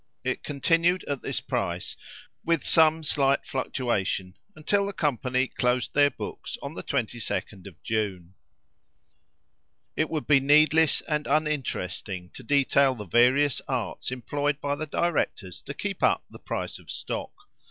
It 0.23 0.41
continued 0.41 1.03
at 1.03 1.21
this 1.21 1.39
price, 1.41 1.95
with 2.43 2.65
some 2.65 3.03
slight 3.03 3.45
fluctuation, 3.45 4.35
until 4.55 4.87
the 4.87 4.93
company 4.93 5.45
closed 5.47 5.93
their 5.93 6.09
books 6.09 6.57
on 6.63 6.73
the 6.73 6.81
22d 6.81 7.67
of 7.67 7.83
June. 7.83 8.33
It 9.95 10.09
would 10.09 10.25
be 10.25 10.39
needless 10.39 11.01
and 11.01 11.27
uninteresting 11.27 12.31
to 12.31 12.41
detail 12.41 12.95
the 12.95 13.05
various 13.05 13.61
arts 13.67 14.11
employed 14.11 14.59
by 14.59 14.75
the 14.75 14.87
directors 14.87 15.61
to 15.61 15.73
keep 15.75 16.01
up 16.01 16.23
the 16.31 16.39
price 16.39 16.79
of 16.79 16.89
stock. 16.89 17.33